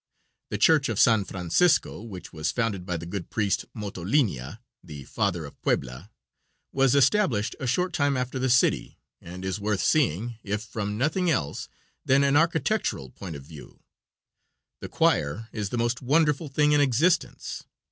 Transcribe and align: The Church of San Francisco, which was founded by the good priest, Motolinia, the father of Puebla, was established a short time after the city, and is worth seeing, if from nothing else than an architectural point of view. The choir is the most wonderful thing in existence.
The 0.49 0.57
Church 0.57 0.89
of 0.89 0.99
San 0.99 1.25
Francisco, 1.25 2.01
which 2.01 2.33
was 2.33 2.51
founded 2.51 2.87
by 2.87 2.97
the 2.97 3.05
good 3.05 3.29
priest, 3.29 3.65
Motolinia, 3.75 4.57
the 4.83 5.03
father 5.03 5.45
of 5.45 5.61
Puebla, 5.61 6.09
was 6.71 6.95
established 6.95 7.55
a 7.59 7.67
short 7.67 7.93
time 7.93 8.17
after 8.17 8.39
the 8.39 8.49
city, 8.49 8.97
and 9.21 9.45
is 9.45 9.59
worth 9.59 9.83
seeing, 9.83 10.39
if 10.41 10.63
from 10.63 10.97
nothing 10.97 11.29
else 11.29 11.69
than 12.03 12.23
an 12.23 12.35
architectural 12.35 13.11
point 13.11 13.35
of 13.35 13.43
view. 13.43 13.83
The 14.79 14.89
choir 14.89 15.49
is 15.51 15.69
the 15.69 15.77
most 15.77 16.01
wonderful 16.01 16.47
thing 16.47 16.71
in 16.71 16.81
existence. 16.81 17.65